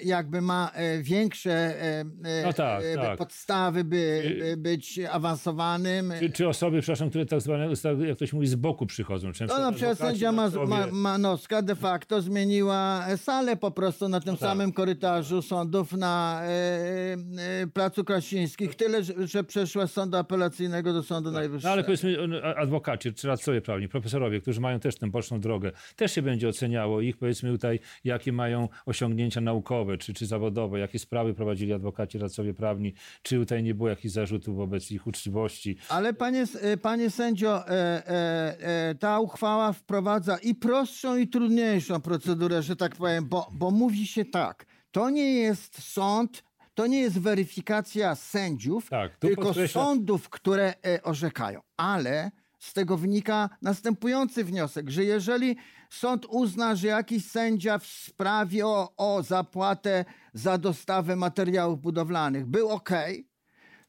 jakby 0.04 0.40
ma 0.40 0.70
e, 0.74 1.02
większe 1.02 1.52
e, 1.52 2.00
e, 2.00 2.04
No 2.46 2.52
tak, 2.52 2.82
e, 2.84 2.94
tak. 2.96 3.18
podstawy, 3.18 3.84
by, 3.84 4.22
by 4.40 4.56
być 4.56 5.00
awansowanym. 5.10 6.12
Czy, 6.20 6.30
czy 6.30 6.48
osoby, 6.48 6.80
przepraszam, 6.80 7.08
które 7.10 7.26
tak 7.26 7.40
zwane, 7.40 7.68
jak 8.06 8.16
ktoś 8.16 8.32
mówi, 8.32 8.46
z 8.46 8.54
boku 8.54 8.86
przychodzą. 8.86 9.32
Często 9.32 9.56
No 9.58 9.62
na 9.64 9.72
przykład 9.72 9.92
adwokaci, 9.92 10.20
sędzia 10.20 10.32
posłowie. 10.42 10.68
Ma- 10.70 10.86
Manowska 10.92 11.62
de 11.62 11.76
facto 11.76 12.22
zmieniła 12.22 13.06
salę 13.16 13.56
po 13.56 13.70
prostu 13.70 14.08
na 14.08 14.16
No 14.16 14.20
tym 14.24 14.36
tak. 14.36 14.48
samym 14.48 14.72
korytarzu 14.72 15.42
sądów 15.42 15.92
na 15.92 16.40
e, 16.44 16.48
e, 16.48 17.66
Placu 17.74 18.04
Krasińskich. 18.04 18.74
Tyle, 18.74 18.98
że, 19.26 19.44
przeszła 19.44 19.86
z 19.86 19.92
sądu 19.92 20.16
apelacyjnego 20.16 20.92
do 20.92 21.02
sądu 21.02 21.30
No 21.30 21.38
najwyższego. 21.38 21.72
ale 21.72 21.84
powiedzmy 21.84 22.16
a- 22.44 22.54
adwokaci, 22.54 23.14
czy 23.14 23.28
radcowie 23.28 23.60
prawni, 23.60 23.88
profesorowie, 23.88 24.40
którzy 24.40 24.60
mają 24.60 24.80
też 24.80 24.96
tę 24.96 25.10
boczną 25.10 25.40
drogę, 25.40 25.72
też 25.96 26.12
się 26.12 26.22
będzie 26.22 26.48
oceniało 26.48 27.00
ich, 27.00 27.16
powiedzmy 27.16 27.50
tutaj, 27.52 27.80
jakie 28.04 28.32
mają 28.32 28.51
osiągnięcia 28.86 29.40
naukowe, 29.40 29.98
czy, 29.98 30.14
czy 30.14 30.26
zawodowe, 30.26 30.78
jakie 30.78 30.98
sprawy 30.98 31.34
prowadzili 31.34 31.72
adwokaci, 31.72 32.18
radcowie 32.18 32.54
prawni, 32.54 32.94
czy 33.22 33.36
tutaj 33.36 33.62
nie 33.62 33.74
było 33.74 33.88
jakichś 33.88 34.14
zarzutów 34.14 34.56
wobec 34.56 34.90
ich 34.90 35.06
uczciwości. 35.06 35.76
Ale 35.88 36.14
panie, 36.14 36.44
e, 36.60 36.76
panie 36.76 37.10
sędzio, 37.10 37.68
e, 37.68 37.72
e, 37.72 38.88
e, 38.90 38.94
ta 38.94 39.20
uchwała 39.20 39.72
wprowadza 39.72 40.36
i 40.38 40.54
prostszą, 40.54 41.16
i 41.16 41.28
trudniejszą 41.28 42.00
procedurę, 42.00 42.62
że 42.62 42.76
tak 42.76 42.96
powiem, 42.96 43.28
bo, 43.28 43.50
bo 43.52 43.70
mówi 43.70 44.06
się 44.06 44.24
tak, 44.24 44.66
to 44.90 45.10
nie 45.10 45.32
jest 45.34 45.82
sąd, 45.92 46.44
to 46.74 46.86
nie 46.86 47.00
jest 47.00 47.18
weryfikacja 47.20 48.14
sędziów, 48.14 48.88
Tak, 48.90 49.16
tylko 49.16 49.42
podkreśla- 49.42 49.68
sądów, 49.68 50.28
które 50.28 50.74
e, 50.86 51.02
orzekają. 51.02 51.60
Ale 51.76 52.30
z 52.58 52.72
tego 52.72 52.96
wynika 52.96 53.48
następujący 53.62 54.44
wniosek, 54.44 54.90
że 54.90 55.04
jeżeli 55.04 55.56
sąd 55.92 56.26
uzna, 56.28 56.74
że 56.74 56.88
jakiś 56.88 57.30
sędzia 57.30 57.78
w 57.78 57.86
sprawie 57.86 58.66
o, 58.66 58.92
o 58.96 59.22
zapłatę 59.22 60.04
za 60.34 60.58
dostawę 60.58 61.16
materiałów 61.16 61.80
budowlanych 61.80 62.46
był 62.46 62.68
okej, 62.68 63.31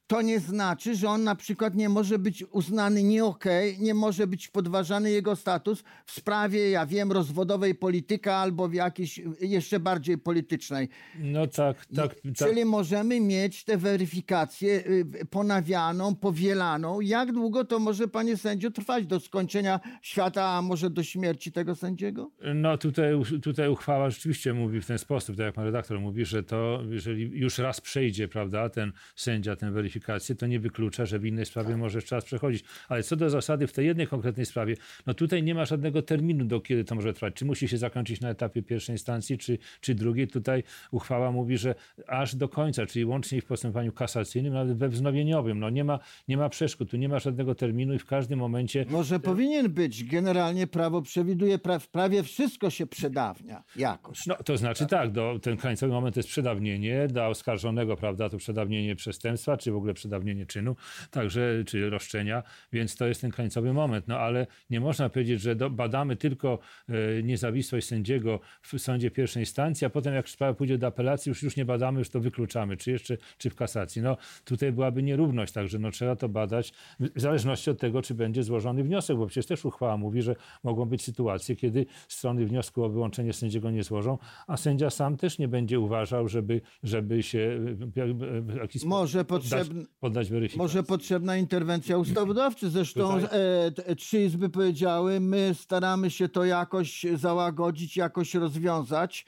to 0.07 0.21
nie 0.21 0.39
znaczy, 0.39 0.95
że 0.95 1.09
on 1.09 1.23
na 1.23 1.35
przykład 1.35 1.75
nie 1.75 1.89
może 1.89 2.19
być 2.19 2.43
uznany 2.51 3.03
nie 3.03 3.25
okej, 3.25 3.79
nie 3.79 3.93
może 3.93 4.27
być 4.27 4.47
podważany 4.47 5.11
jego 5.11 5.35
status 5.35 5.83
w 6.05 6.11
sprawie, 6.11 6.69
ja 6.69 6.85
wiem, 6.85 7.11
rozwodowej 7.11 7.75
polityka 7.75 8.35
albo 8.35 8.69
w 8.69 8.73
jakiejś 8.73 9.21
jeszcze 9.41 9.79
bardziej 9.79 10.17
politycznej. 10.17 10.89
No 11.19 11.47
tak, 11.47 11.85
tak. 11.85 12.15
tak. 12.15 12.15
Czyli 12.35 12.65
możemy 12.65 13.19
mieć 13.19 13.63
tę 13.63 13.77
weryfikację 13.77 14.83
y, 14.87 15.25
ponawianą, 15.29 16.15
powielaną. 16.15 17.01
Jak 17.01 17.31
długo 17.31 17.65
to 17.65 17.79
może, 17.79 18.07
panie 18.07 18.37
sędzio, 18.37 18.71
trwać 18.71 19.05
do 19.05 19.19
skończenia 19.19 19.79
świata, 20.01 20.45
a 20.45 20.61
może 20.61 20.89
do 20.89 21.03
śmierci 21.03 21.51
tego 21.51 21.75
sędziego? 21.75 22.31
No 22.55 22.77
tutaj, 22.77 23.13
tutaj 23.41 23.69
uchwała 23.69 24.09
rzeczywiście 24.09 24.53
mówi 24.53 24.81
w 24.81 24.85
ten 24.85 24.97
sposób, 24.97 25.35
tak 25.35 25.45
jak 25.45 25.55
pan 25.55 25.65
redaktor 25.65 25.99
mówi, 25.99 26.25
że 26.25 26.43
to, 26.43 26.83
jeżeli 26.89 27.39
już 27.39 27.57
raz 27.57 27.81
przejdzie, 27.81 28.27
prawda, 28.27 28.69
ten 28.69 28.91
sędzia, 29.15 29.55
ten 29.55 29.73
weryfikator, 29.73 30.02
weryfikację, 30.03 30.35
to 30.35 30.47
nie 30.47 30.59
wyklucza, 30.59 31.05
że 31.05 31.19
w 31.19 31.25
innej 31.25 31.45
sprawie 31.45 31.77
może 31.77 31.97
jeszcze 31.97 32.09
czas 32.09 32.25
przechodzić. 32.25 32.63
Ale 32.89 33.03
co 33.03 33.15
do 33.15 33.29
zasady, 33.29 33.67
w 33.67 33.73
tej 33.73 33.85
jednej 33.85 34.07
konkretnej 34.07 34.45
sprawie, 34.45 34.75
no 35.05 35.13
tutaj 35.13 35.43
nie 35.43 35.55
ma 35.55 35.65
żadnego 35.65 36.01
terminu, 36.01 36.45
do 36.45 36.61
kiedy 36.61 36.83
to 36.83 36.95
może 36.95 37.13
trwać. 37.13 37.33
Czy 37.33 37.45
musi 37.45 37.67
się 37.67 37.77
zakończyć 37.77 38.21
na 38.21 38.29
etapie 38.29 38.63
pierwszej 38.63 38.93
instancji, 38.93 39.37
czy, 39.37 39.57
czy 39.81 39.95
drugiej. 39.95 40.27
Tutaj 40.27 40.63
uchwała 40.91 41.31
mówi, 41.31 41.57
że 41.57 41.75
aż 42.07 42.35
do 42.35 42.49
końca, 42.49 42.85
czyli 42.85 43.05
łącznie 43.05 43.41
w 43.41 43.45
postępowaniu 43.45 43.91
kasacyjnym, 43.91 44.53
nawet 44.53 44.77
we 44.77 44.89
wznowieniowym. 44.89 45.59
No 45.59 45.69
nie 45.69 45.83
ma, 45.83 45.99
nie 46.27 46.37
ma 46.37 46.49
przeszkód, 46.49 46.91
tu 46.91 46.97
nie 46.97 47.09
ma 47.09 47.19
żadnego 47.19 47.55
terminu 47.55 47.93
i 47.93 47.99
w 47.99 48.05
każdym 48.05 48.39
momencie 48.39 48.85
Może 48.89 49.19
powinien 49.19 49.69
być. 49.69 50.03
Generalnie 50.03 50.67
prawo 50.67 51.01
przewiduje, 51.01 51.59
pra, 51.59 51.79
prawie 51.91 52.23
wszystko 52.23 52.69
się 52.69 52.87
przedawnia 52.87 53.63
jakoś. 53.75 54.27
No, 54.27 54.35
to 54.35 54.57
znaczy 54.57 54.85
tak, 54.85 55.11
do, 55.11 55.39
ten 55.41 55.57
końcowy 55.57 55.93
moment 55.93 56.15
to 56.15 56.19
jest 56.19 56.29
przedawnienie 56.29 57.07
dla 57.07 57.27
oskarżonego, 57.27 57.95
prawda, 57.95 58.29
to 58.29 58.37
przedawnienie 58.37 58.95
przestępstwa, 58.95 59.57
czy 59.57 59.71
w 59.71 59.75
ogóle 59.75 59.82
przedawnienie 59.93 60.45
czynu, 60.45 60.75
także, 61.11 61.63
czy 61.67 61.89
roszczenia, 61.89 62.43
więc 62.73 62.95
to 62.95 63.07
jest 63.07 63.21
ten 63.21 63.31
końcowy 63.31 63.73
moment. 63.73 64.07
No 64.07 64.19
ale 64.19 64.47
nie 64.69 64.79
można 64.79 65.09
powiedzieć, 65.09 65.41
że 65.41 65.55
do, 65.55 65.69
badamy 65.69 66.15
tylko 66.15 66.59
e, 66.89 67.23
niezawisłość 67.23 67.87
sędziego 67.87 68.39
w 68.61 68.79
sądzie 68.79 69.11
pierwszej 69.11 69.41
instancji, 69.41 69.87
a 69.87 69.89
potem 69.89 70.13
jak 70.13 70.29
sprawa 70.29 70.53
pójdzie 70.53 70.77
do 70.77 70.87
apelacji, 70.87 71.29
już, 71.29 71.43
już 71.43 71.55
nie 71.55 71.65
badamy, 71.65 71.99
już 71.99 72.09
to 72.09 72.19
wykluczamy, 72.19 72.77
czy 72.77 72.91
jeszcze, 72.91 73.17
czy 73.37 73.49
w 73.49 73.55
kasacji. 73.55 74.01
No 74.01 74.17
tutaj 74.45 74.71
byłaby 74.71 75.03
nierówność, 75.03 75.53
także 75.53 75.79
no, 75.79 75.91
trzeba 75.91 76.15
to 76.15 76.29
badać 76.29 76.73
w 76.99 77.21
zależności 77.21 77.69
od 77.69 77.79
tego, 77.79 78.01
czy 78.01 78.13
będzie 78.13 78.43
złożony 78.43 78.83
wniosek, 78.83 79.17
bo 79.17 79.27
przecież 79.27 79.45
też 79.45 79.65
uchwała 79.65 79.97
mówi, 79.97 80.21
że 80.21 80.35
mogą 80.63 80.85
być 80.85 81.03
sytuacje, 81.03 81.55
kiedy 81.55 81.85
strony 82.07 82.45
wniosku 82.45 82.83
o 82.83 82.89
wyłączenie 82.89 83.33
sędziego 83.33 83.71
nie 83.71 83.83
złożą, 83.83 84.17
a 84.47 84.57
sędzia 84.57 84.89
sam 84.89 85.17
też 85.17 85.39
nie 85.39 85.47
będzie 85.47 85.79
uważał, 85.79 86.27
żeby, 86.27 86.61
żeby 86.83 87.23
się 87.23 87.59
e, 87.95 88.41
w 88.41 88.55
jakiś 88.55 88.83
Może 88.83 89.25
poddać, 89.25 89.67
poddać. 89.99 90.27
Może 90.55 90.83
potrzebna 90.83 91.37
interwencja 91.37 91.97
ustawodawcy. 91.97 92.69
Zresztą 92.69 93.17
e, 93.17 93.71
t- 93.71 93.95
trzy 93.95 94.23
izby 94.23 94.49
powiedziały, 94.49 95.19
my 95.19 95.55
staramy 95.59 96.09
się 96.11 96.29
to 96.29 96.45
jakoś 96.45 97.05
załagodzić, 97.15 97.97
jakoś 97.97 98.33
rozwiązać. 98.35 99.25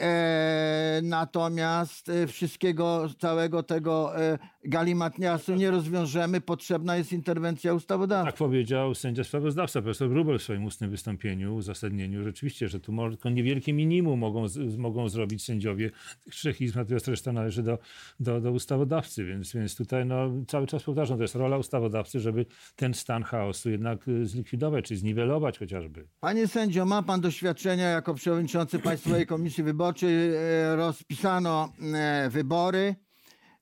E, 0.00 1.00
natomiast 1.02 2.08
e, 2.08 2.26
wszystkiego, 2.26 3.08
całego 3.18 3.62
tego 3.62 4.20
e, 4.20 4.38
galimatniasu 4.64 5.54
nie 5.54 5.70
rozwiążemy. 5.70 6.40
Potrzebna 6.40 6.96
jest 6.96 7.12
interwencja 7.12 7.74
ustawodawcy. 7.74 8.26
Tak 8.26 8.36
powiedział 8.38 8.94
sędzia 8.94 9.24
sprawozdawca, 9.24 9.82
profesor 9.82 10.10
Rubel 10.10 10.38
w 10.38 10.42
swoim 10.42 10.64
ustnym 10.64 10.90
wystąpieniu, 10.90 11.54
uzasadnieniu. 11.54 12.24
Rzeczywiście, 12.24 12.68
że 12.68 12.80
tu 12.80 12.92
może 12.92 13.16
tylko 13.16 13.30
niewielkie 13.30 13.72
minimum 13.72 14.18
mogą, 14.18 14.48
z- 14.48 14.76
mogą 14.76 15.08
zrobić 15.08 15.44
sędziowie 15.44 15.90
tych 16.24 16.34
trzech 16.34 16.60
izb, 16.60 16.76
natomiast 16.76 17.08
reszta 17.08 17.32
należy 17.32 17.62
do, 17.62 17.78
do, 18.20 18.40
do 18.40 18.52
ustawodawcy, 18.52 19.24
więc, 19.24 19.52
więc 19.52 19.76
tutaj 19.76 20.06
no, 20.06 20.30
cały 20.48 20.66
czas 20.66 20.82
powtarzam, 20.82 21.16
to 21.16 21.22
jest 21.24 21.34
rola 21.34 21.58
ustawodawcy, 21.58 22.20
żeby 22.20 22.46
ten 22.76 22.94
stan 22.94 23.22
chaosu 23.22 23.70
jednak 23.70 24.08
y, 24.08 24.26
zlikwidować, 24.26 24.84
czy 24.84 24.96
zniwelować 24.96 25.58
chociażby. 25.58 26.06
Panie 26.20 26.48
sędzio, 26.48 26.84
ma 26.84 27.02
pan 27.02 27.20
doświadczenia 27.20 27.88
jako 27.88 28.14
przewodniczący 28.14 28.78
Państwowej 28.78 29.26
Komisji 29.26 29.64
Wyborczej. 29.64 29.87
E, 29.88 30.76
Rozpisano 30.76 31.72
e, 31.94 32.28
wybory 32.30 32.94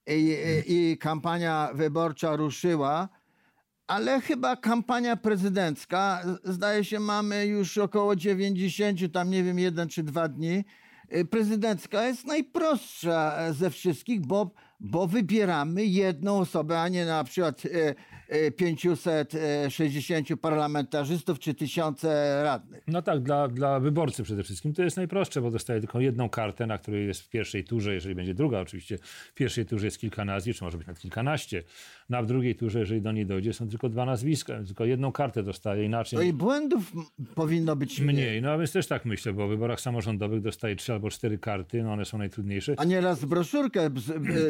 i, 0.06 0.36
i 0.66 0.98
kampania 0.98 1.70
wyborcza 1.74 2.36
ruszyła, 2.36 3.08
ale 3.86 4.20
chyba 4.20 4.56
kampania 4.56 5.16
prezydencka, 5.16 6.22
zdaje 6.44 6.84
się, 6.84 7.00
mamy 7.00 7.46
już 7.46 7.78
około 7.78 8.16
90, 8.16 9.12
tam 9.12 9.30
nie 9.30 9.42
wiem, 9.42 9.58
jeden 9.58 9.88
czy 9.88 10.02
dwa 10.02 10.28
dni. 10.28 10.64
E, 11.08 11.24
Prezydencka 11.24 12.06
jest 12.06 12.26
najprostsza 12.26 13.36
e, 13.38 13.52
ze 13.52 13.70
wszystkich, 13.70 14.20
bo, 14.20 14.50
bo 14.80 15.06
wybieramy 15.06 15.84
jedną 15.84 16.38
osobę, 16.38 16.80
a 16.80 16.88
nie 16.88 17.04
na 17.04 17.24
przykład 17.24 17.62
e, 17.66 17.70
e, 17.70 17.94
560 18.56 20.28
parlamentarzystów 20.40 21.38
czy 21.38 21.54
tysiące 21.54 22.40
radnych. 22.42 22.84
No 22.86 23.02
tak, 23.02 23.22
dla, 23.22 23.48
dla 23.48 23.80
wyborcy 23.80 24.22
przede 24.22 24.42
wszystkim 24.42 24.74
to 24.74 24.82
jest 24.82 24.96
najprostsze, 24.96 25.40
bo 25.40 25.50
dostaje 25.50 25.80
tylko 25.80 26.00
jedną 26.00 26.28
kartę, 26.28 26.66
na 26.66 26.78
której 26.78 27.06
jest 27.06 27.20
w 27.20 27.28
pierwszej 27.28 27.64
turze, 27.64 27.94
jeżeli 27.94 28.14
będzie 28.14 28.34
druga 28.34 28.60
oczywiście, 28.60 28.98
w 29.30 29.34
pierwszej 29.34 29.66
turze 29.66 29.86
jest 29.86 29.98
kilka 29.98 30.24
nazwisk, 30.24 30.58
czy 30.58 30.64
może 30.64 30.78
być 30.78 30.86
nawet 30.86 31.02
kilkanaście. 31.02 31.62
Na 32.08 32.22
w 32.22 32.26
drugiej 32.26 32.54
turze, 32.54 32.78
jeżeli 32.78 33.02
do 33.02 33.12
niej 33.12 33.26
dojdzie, 33.26 33.52
są 33.52 33.68
tylko 33.68 33.88
dwa 33.88 34.04
nazwiska, 34.04 34.64
tylko 34.66 34.84
jedną 34.84 35.12
kartę 35.12 35.42
dostaje, 35.42 35.84
inaczej 35.84 36.16
No 36.16 36.22
i 36.22 36.32
błędów 36.32 36.92
powinno 37.34 37.76
być 37.76 38.00
mniej. 38.00 38.14
mniej. 38.14 38.42
No 38.42 38.50
a 38.50 38.58
więc 38.58 38.72
też 38.72 38.86
tak 38.86 39.04
myślę, 39.04 39.32
bo 39.32 39.46
w 39.46 39.50
wyborach 39.50 39.80
samorządowych 39.80 40.40
dostaje 40.40 40.76
trzy 40.76 40.92
albo 40.92 41.10
cztery 41.10 41.38
karty, 41.38 41.82
no 41.82 41.92
one 41.92 42.04
są 42.04 42.18
najtrudniejsze. 42.18 42.74
A 42.76 42.84
nieraz 42.84 43.24
broszurkę 43.24 43.90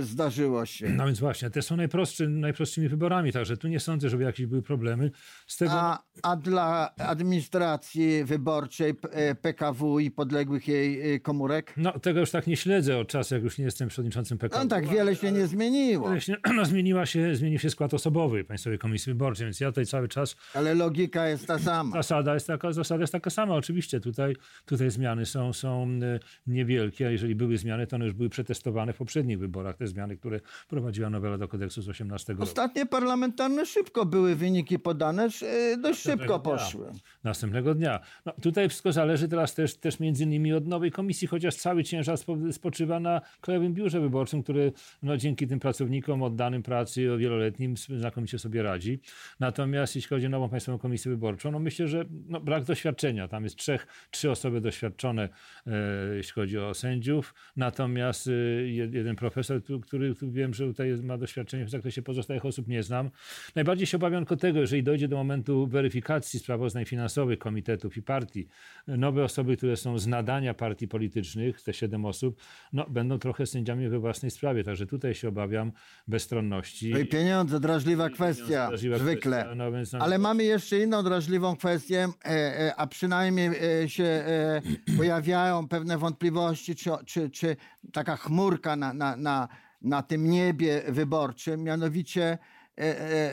zdarzyło 0.01 0.67
się. 0.67 0.89
No 0.89 1.07
więc 1.07 1.21
właśnie, 1.21 1.51
te 1.51 1.63
są 1.63 1.77
najprostszy, 1.77 2.29
najprostszymi 2.29 2.89
wyborami, 2.89 3.33
także 3.33 3.57
tu 3.57 3.66
nie 3.69 3.81
sądzę, 3.81 4.11
żeby 4.11 4.25
jakieś 4.25 4.47
były 4.47 4.63
problemy. 4.63 5.11
Z 5.47 5.57
tego 5.57 5.73
A, 5.73 6.03
a 6.23 6.37
dla 6.37 6.95
administracji 6.99 8.25
wyborczej 8.25 8.95
P- 8.95 9.09
e, 9.13 9.35
PKW 9.35 9.99
i 10.01 10.11
podległych 10.11 10.69
jej 10.69 11.15
e, 11.15 11.21
komórek? 11.21 11.75
No, 11.77 11.99
tego 11.99 12.21
już 12.21 12.31
tak 12.31 12.47
nie 12.47 12.57
śledzę 12.57 12.99
od 12.99 13.09
czasu, 13.09 13.35
jak 13.35 13.45
już 13.45 13.59
nie 13.59 13.65
jestem 13.65 13.89
przewodniczącym 13.89 14.39
PKW. 14.39 14.65
No 14.65 14.71
tak 14.71 14.89
wiele 14.89 15.17
się 15.17 15.33
nie 15.33 15.47
zmieniło, 15.47 16.21
się- 16.21 16.37
No, 16.57 16.65
zmieniła 16.65 17.07
się, 17.07 17.37
zmienił 17.37 17.59
się 17.59 17.71
skład 17.71 17.95
osobowy 17.95 18.45
Państwowej 18.45 18.79
Komisji 18.79 19.13
Wyborczej, 19.13 19.47
więc 19.47 19.61
ja 19.61 19.69
tutaj 19.69 19.87
cały 19.87 20.09
czas 20.09 20.37
ale 20.55 20.75
logika 20.75 21.29
jest 21.29 21.47
ta 21.47 21.59
sama. 21.59 21.97
zasada 21.97 22.35
jest 22.35 22.47
taka, 22.47 22.73
zasada 22.73 23.01
jest 23.01 23.13
taka 23.13 23.31
sama. 23.31 23.55
Oczywiście 23.55 24.01
tutaj, 24.01 24.37
tutaj 24.65 24.91
zmiany 24.91 25.27
są, 25.27 25.53
są 25.53 25.89
e, 26.03 26.19
niewielkie, 26.47 27.07
a 27.07 27.11
jeżeli 27.11 27.35
były 27.35 27.59
zmiany, 27.59 27.87
to 27.87 27.97
one 27.97 28.05
już 28.05 28.15
były 28.15 28.29
przetestowane 28.29 28.93
w 28.93 28.97
poprzednich 28.97 29.39
wyborach. 29.39 29.77
Te 29.77 29.87
zmiany, 29.87 30.17
które 30.17 30.41
prowadziła 30.69 31.11
nowela 31.11 31.39
do 31.39 31.49
kodeksu 31.49 31.83
z 31.83 31.89
18 31.89 32.33
roku. 32.33 32.43
Ostatnie 32.43 32.87
parlamentarne 32.87 33.56
szybko 33.65 34.07
były 34.07 34.35
wyniki 34.37 34.79
podane, 34.79 35.29
e, 35.43 35.77
dość 35.77 36.01
szybko 36.03 36.27
dnia. 36.27 36.39
poszły. 36.39 36.87
następnego 37.25 37.75
dnia. 37.75 38.01
No, 38.27 38.33
tutaj 38.43 38.69
wszystko 38.69 38.93
zależy 38.93 39.29
teraz 39.29 39.55
też, 39.55 39.77
też 39.77 40.01
między 40.01 40.25
innymi 40.25 40.53
od 40.53 40.67
nowej 40.67 40.91
komisji, 40.91 41.29
chociaż 41.29 41.55
cały 41.57 41.85
ciężar 41.85 42.17
spo- 42.17 42.53
spoczywa 42.53 43.01
na 43.01 43.21
Krajowym 43.41 43.75
Biurze 43.75 44.01
Wyborczym, 44.01 44.43
który 44.43 44.73
no, 45.03 45.17
dzięki 45.17 45.47
tym 45.47 45.61
pracownikom 45.61 46.23
oddanym 46.23 46.63
pracy 46.63 47.13
o 47.13 47.19
wieloletnim 47.19 47.77
znakomicie 47.77 48.39
sobie 48.39 48.63
radzi. 48.63 49.01
Natomiast 49.41 49.97
jeśli 49.97 50.09
chodzi 50.09 50.27
o 50.27 50.29
nową 50.29 50.49
Państwową 50.49 50.79
Komisję 50.79 51.11
Wyborczą, 51.11 51.51
no 51.51 51.59
myślę, 51.59 51.89
że 51.89 52.05
no, 52.29 52.41
brak 52.41 52.65
doświadczenia. 52.65 53.29
Tam 53.29 53.45
jest 53.45 53.57
trzech, 53.57 53.87
trzy 54.11 54.31
osoby 54.31 54.61
doświadczone, 54.61 55.29
e, 55.67 55.71
jeśli 56.17 56.33
chodzi 56.33 56.59
o 56.59 56.75
sędziów. 56.75 57.35
Natomiast 57.57 58.27
e, 58.27 58.31
jed- 58.67 58.95
jeden 58.95 59.17
profesor, 59.17 59.63
który, 59.87 60.15
który 60.15 60.31
wiem, 60.33 60.55
że 60.55 60.67
tutaj 60.67 60.97
ma 61.03 61.19
doświadczenie 61.19 61.65
w 61.65 61.71
zakresie 61.71 62.03
pozostałych 62.03 62.45
osób, 62.45 62.69
nie 62.69 62.83
znam. 62.83 63.11
Najbardziej 63.55 63.87
się 63.87 63.97
obawiam 63.97 64.23
tylko 64.23 64.37
tego, 64.37 64.61
jeżeli 64.61 64.83
dojdzie 64.83 65.09
do 65.09 65.17
momentu 65.17 65.67
weryfikacji 65.67 66.41
sprawozdań 66.41 66.85
finansowych 66.85 67.39
komitetów 67.39 67.97
i 67.97 68.03
partii, 68.03 68.49
nowe 68.87 69.25
osoby, 69.25 69.57
które 69.57 69.77
są 69.77 69.99
z 69.99 70.07
nadania 70.07 70.55
partii 70.55 70.89
politycznych, 70.89 71.63
te 71.63 71.73
siedem 71.73 72.05
osób, 72.05 72.41
no, 72.73 72.87
będą 72.89 73.19
trochę 73.19 73.47
sędziami 73.47 73.89
we 73.89 73.99
własnej 73.99 74.31
sprawie. 74.31 74.65
Także 74.65 74.87
tutaj 74.87 75.15
się 75.15 75.29
obawiam 75.29 75.73
bezstronności. 76.09 76.91
No 76.93 76.99
i 76.99 77.07
pieniądze, 77.07 77.61
drażliwa 77.61 78.11
kwestia, 78.11 78.69
Drażliwa 78.69 78.99
zwykle. 78.99 79.37
kwestia, 79.37 79.55
no 79.55 79.73
więc, 79.73 79.93
no, 79.93 79.99
Ale 79.99 80.19
mamy 80.19 80.45
jeszcze 80.45 80.79
inną 80.79 81.03
drażliwą 81.03 81.57
kwestię, 81.57 82.09
e, 82.25 82.29
e, 82.29 82.77
a 82.77 82.87
przynajmniej 82.87 83.49
e, 83.83 83.89
się 83.89 84.05
e, 84.05 84.63
pojawiają 84.99 85.69
pewne 85.69 85.99
wątpliwości, 85.99 86.75
czy, 86.75 86.91
czy, 87.07 87.31
czy 87.31 87.57
taka 87.93 88.17
chmurka 88.17 88.77
na, 88.77 88.93
na, 88.93 89.17
na, 89.17 89.49
na 89.83 90.03
tym 90.03 90.31
niebie 90.31 90.83
wyborczym, 90.89 91.63
mianowicie, 91.63 92.39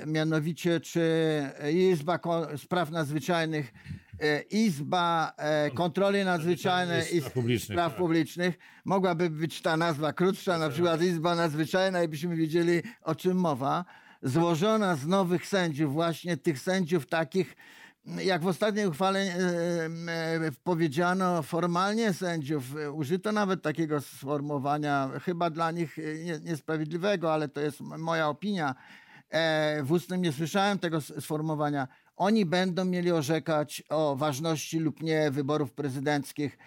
mianowicie 0.07 0.79
czy 0.79 1.03
Izba 1.73 2.19
Spraw 2.57 2.91
Nadzwyczajnych, 2.91 3.73
e, 4.19 4.41
Izba 4.41 5.33
e, 5.37 5.71
Kontroli 5.71 6.23
Nadzwyczajnej 6.23 7.15
i 7.15 7.19
Spraw 7.19 7.33
publicznych, 7.33 7.75
Spraw 7.75 7.91
tak. 7.91 7.97
publicznych, 7.97 8.59
mogłaby 8.85 9.29
być 9.29 9.61
ta 9.61 9.77
nazwa 9.77 10.13
krótsza, 10.13 10.57
na 10.57 10.69
przykład 10.69 11.01
Izba 11.01 11.35
Nadzwyczajna 11.35 12.03
i 12.03 12.07
byśmy 12.07 12.35
wiedzieli 12.35 12.81
o 13.01 13.15
czym 13.15 13.37
mowa 13.37 13.85
złożona 14.23 14.95
z 14.95 15.07
nowych 15.07 15.47
sędziów, 15.47 15.93
właśnie 15.93 16.37
tych 16.37 16.59
sędziów 16.59 17.05
takich, 17.05 17.55
jak 18.05 18.41
w 18.41 18.47
ostatniej 18.47 18.87
uchwale 18.87 19.19
e, 19.19 19.29
e, 20.45 20.51
powiedziano, 20.63 21.43
formalnie 21.43 22.13
sędziów, 22.13 22.77
e, 22.77 22.91
użyto 22.91 23.31
nawet 23.31 23.61
takiego 23.61 24.01
sformułowania, 24.01 25.09
chyba 25.21 25.49
dla 25.49 25.71
nich 25.71 25.99
e, 25.99 26.23
nie, 26.23 26.39
niesprawiedliwego, 26.39 27.33
ale 27.33 27.47
to 27.47 27.61
jest 27.61 27.81
moja 27.81 28.27
opinia. 28.29 28.75
E, 29.33 29.83
w 29.83 29.91
ustnym 29.91 30.21
nie 30.21 30.31
słyszałem 30.31 30.79
tego 30.79 31.01
sformułowania. 31.01 31.87
Oni 32.15 32.45
będą 32.45 32.85
mieli 32.85 33.11
orzekać 33.11 33.83
o 33.89 34.15
ważności 34.15 34.79
lub 34.79 35.03
nie 35.03 35.31
wyborów 35.31 35.73
prezydenckich. 35.73 36.57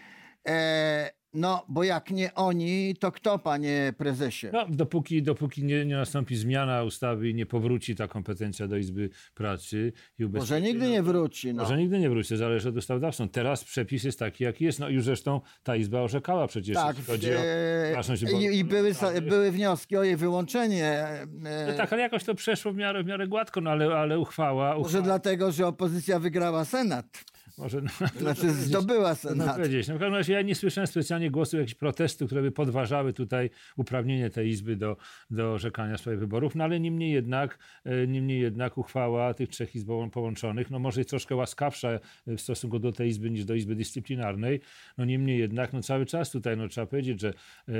No, 1.36 1.64
bo 1.68 1.84
jak 1.84 2.10
nie 2.10 2.34
oni, 2.34 2.94
to 3.00 3.12
kto, 3.12 3.38
panie 3.38 3.92
prezesie? 3.98 4.46
No, 4.52 4.66
dopóki, 4.68 5.22
dopóki 5.22 5.64
nie, 5.64 5.86
nie 5.86 5.96
nastąpi 5.96 6.36
zmiana 6.36 6.82
ustawy 6.82 7.28
i 7.30 7.34
nie 7.34 7.46
powróci 7.46 7.96
ta 7.96 8.08
kompetencja 8.08 8.68
do 8.68 8.76
Izby 8.76 9.10
Pracy 9.34 9.92
i 10.18 10.24
Może 10.24 10.60
nigdy 10.60 10.90
nie 10.90 11.02
wróci. 11.02 11.54
No. 11.54 11.62
Może 11.62 11.76
nigdy 11.76 11.98
nie 11.98 12.10
wróci, 12.10 12.36
zależy 12.36 12.68
od 12.68 12.76
ustawodawcą. 12.76 13.28
Teraz 13.28 13.64
przepis 13.64 14.04
jest 14.04 14.18
taki, 14.18 14.44
jaki 14.44 14.64
jest. 14.64 14.78
No 14.78 14.88
już 14.88 15.04
zresztą 15.04 15.40
ta 15.62 15.76
Izba 15.76 16.00
orzekała 16.00 16.46
przecież, 16.46 16.74
Tak, 16.74 16.96
jeśli 16.96 17.12
chodzi 17.12 17.34
o 17.34 17.38
e, 17.38 17.92
ważność 17.94 18.22
i, 18.22 18.58
i 18.58 18.64
były, 18.64 18.92
były 19.28 19.50
wnioski 19.50 19.96
o 19.96 20.02
jej 20.04 20.16
wyłączenie. 20.16 20.86
e, 20.86 21.26
No 21.66 21.72
tak, 21.76 21.92
ale 21.92 22.02
jakoś 22.02 22.24
to 22.24 22.34
przeszło 22.34 22.72
w 22.72 22.76
miarę, 22.76 23.02
w 23.02 23.06
miarę 23.06 23.28
gładko, 23.28 23.60
no 23.60 23.70
ale, 23.70 23.94
ale 23.94 24.18
uchwała... 24.18 24.68
Może 24.68 24.80
uchwała 24.80 25.04
dlatego, 25.04 25.52
że 25.52 25.66
opozycja 25.66 26.18
wygrała 26.18 26.64
Senat. 26.64 27.24
Może 27.58 27.80
Znaczy 28.20 28.52
zdobyła 28.52 29.14
Senat. 29.14 29.56
powiedzieć. 29.56 29.88
No, 29.88 29.94
w 29.94 29.98
każdym 29.98 30.14
razie 30.14 30.32
ja 30.32 30.42
nie 30.42 30.54
słyszałem 30.54 30.86
specjalnie 30.86 31.30
głosu 31.30 31.56
jakichś 31.56 31.74
protestów, 31.74 32.26
które 32.28 32.42
by 32.42 32.50
podważały 32.50 33.12
tutaj 33.12 33.50
uprawnienie 33.76 34.30
tej 34.30 34.48
Izby 34.48 34.76
do, 34.76 34.96
do 35.30 35.52
orzekania 35.52 35.96
w 35.96 36.00
sprawie 36.00 36.18
wyborów, 36.18 36.54
no 36.54 36.64
ale 36.64 36.80
niemniej 36.80 37.12
jednak, 37.12 37.58
e, 37.84 38.06
niemniej 38.06 38.40
jednak 38.40 38.78
uchwała 38.78 39.34
tych 39.34 39.48
trzech 39.48 39.74
izb 39.74 39.88
połączonych, 40.12 40.70
no 40.70 40.78
może 40.78 41.00
jest 41.00 41.10
troszkę 41.10 41.36
łaskawsza 41.36 41.88
w 42.26 42.40
stosunku 42.40 42.78
do 42.78 42.92
tej 42.92 43.08
Izby 43.08 43.30
niż 43.30 43.44
do 43.44 43.54
Izby 43.54 43.74
Dyscyplinarnej, 43.74 44.60
no 44.98 45.04
niemniej 45.04 45.38
jednak, 45.38 45.72
no 45.72 45.82
cały 45.82 46.06
czas 46.06 46.30
tutaj, 46.30 46.56
no 46.56 46.68
trzeba 46.68 46.86
powiedzieć, 46.86 47.20
że 47.20 47.28
e, 47.28 47.72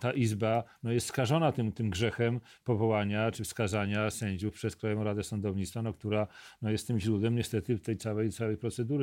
ta 0.00 0.12
Izba 0.12 0.64
no, 0.82 0.92
jest 0.92 1.06
skażona 1.06 1.52
tym, 1.52 1.72
tym 1.72 1.90
grzechem 1.90 2.40
powołania 2.64 3.30
czy 3.30 3.44
wskazania 3.44 4.10
sędziów 4.10 4.54
przez 4.54 4.76
Krajową 4.76 5.04
Radę 5.04 5.24
Sądownictwa, 5.24 5.82
no, 5.82 5.92
która 5.92 6.26
no, 6.62 6.70
jest 6.70 6.86
tym 6.86 7.00
źródłem 7.00 7.34
niestety 7.34 7.78
tej 7.78 7.96
całej, 7.96 8.30
całej 8.30 8.56
procedury, 8.56 8.99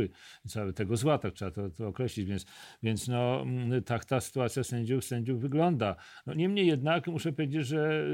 całego 0.47 0.73
tego 0.73 0.97
zła, 0.97 1.17
tak 1.17 1.33
trzeba 1.33 1.51
to, 1.51 1.69
to 1.69 1.87
określić, 1.87 2.27
więc, 2.27 2.45
więc 2.83 3.07
no, 3.07 3.41
mm, 3.41 3.83
tak 3.83 4.05
ta 4.05 4.21
sytuacja 4.21 4.63
sędziów, 4.63 5.05
sędziów 5.05 5.41
wygląda. 5.41 5.95
No, 6.25 6.33
niemniej 6.33 6.67
jednak 6.67 7.07
muszę 7.07 7.31
powiedzieć, 7.31 7.67
że 7.67 8.05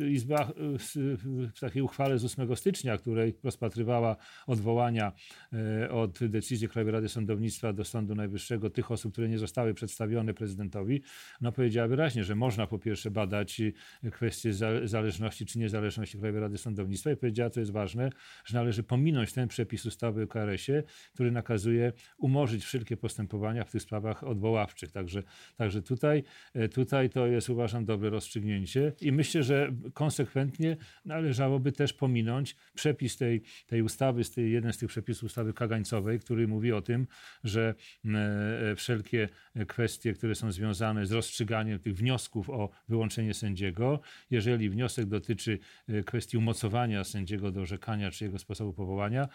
y, 0.00 0.10
Izba 0.10 0.52
y, 0.96 1.16
w 1.56 1.60
takiej 1.60 1.82
uchwale 1.82 2.18
z 2.18 2.24
8 2.24 2.56
stycznia, 2.56 2.98
której 2.98 3.34
rozpatrywała 3.44 4.16
odwołania 4.46 5.12
e, 5.52 5.90
od 5.90 6.18
decyzji 6.28 6.68
Krajowej 6.68 6.92
Rady 6.92 7.08
Sądownictwa 7.08 7.72
do 7.72 7.84
Sądu 7.84 8.14
Najwyższego 8.14 8.70
tych 8.70 8.90
osób, 8.90 9.12
które 9.12 9.28
nie 9.28 9.38
zostały 9.38 9.74
przedstawione 9.74 10.34
prezydentowi, 10.34 11.02
no 11.40 11.52
powiedziała 11.52 11.88
wyraźnie, 11.88 12.24
że 12.24 12.34
można 12.34 12.66
po 12.66 12.78
pierwsze 12.78 13.10
badać 13.10 13.60
y, 13.60 14.10
kwestie 14.10 14.52
za- 14.52 14.86
zależności 14.86 15.46
czy 15.46 15.58
niezależności 15.58 16.18
Krajowej 16.18 16.40
Rady 16.40 16.58
Sądownictwa 16.58 17.10
i 17.10 17.16
powiedziała, 17.16 17.50
co 17.50 17.60
jest 17.60 17.72
ważne, 17.72 18.10
że 18.44 18.58
należy 18.58 18.82
pominąć 18.82 19.32
ten 19.32 19.48
przepis 19.48 19.86
ustawy 19.86 20.22
o 20.22 20.26
KRS-ie, 20.26 20.82
który 21.14 21.29
nakazuje 21.30 21.92
umorzyć 22.18 22.64
wszelkie 22.64 22.96
postępowania 22.96 23.64
w 23.64 23.70
tych 23.70 23.82
sprawach 23.82 24.24
odwoławczych. 24.24 24.92
Także, 24.92 25.22
także 25.56 25.82
tutaj, 25.82 26.22
e, 26.54 26.68
tutaj 26.68 27.10
to 27.10 27.26
jest 27.26 27.50
uważam 27.50 27.84
dobre 27.84 28.10
rozstrzygnięcie 28.10 28.92
i 29.00 29.12
myślę, 29.12 29.42
że 29.42 29.72
konsekwentnie 29.94 30.76
należałoby 31.04 31.72
też 31.72 31.92
pominąć 31.92 32.56
przepis 32.74 33.16
tej, 33.16 33.42
tej 33.66 33.82
ustawy, 33.82 34.24
z 34.24 34.30
tej, 34.30 34.52
jeden 34.52 34.72
z 34.72 34.78
tych 34.78 34.88
przepisów 34.88 35.24
ustawy 35.24 35.52
kagańcowej, 35.52 36.20
który 36.20 36.48
mówi 36.48 36.72
o 36.72 36.82
tym, 36.82 37.06
że 37.44 37.74
e, 38.04 38.76
wszelkie 38.76 39.28
kwestie, 39.68 40.12
które 40.12 40.34
są 40.34 40.52
związane 40.52 41.06
z 41.06 41.12
rozstrzyganiem 41.12 41.78
tych 41.78 41.96
wniosków 41.96 42.50
o 42.50 42.70
wyłączenie 42.88 43.34
sędziego, 43.34 44.00
jeżeli 44.30 44.70
wniosek 44.70 45.06
dotyczy 45.06 45.58
e, 45.88 46.02
kwestii 46.02 46.36
umocowania 46.36 47.04
sędziego 47.04 47.50
do 47.50 47.60
orzekania 47.60 48.10
czy 48.10 48.24
jego 48.24 48.38
sposobu 48.38 48.72
powołania, 48.72 49.28